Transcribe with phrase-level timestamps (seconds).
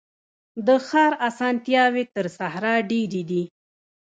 [0.67, 3.43] د ښار اسانتیاوي تر صحرا ډیري دي.